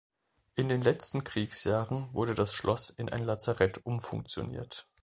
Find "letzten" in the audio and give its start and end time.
0.81-1.23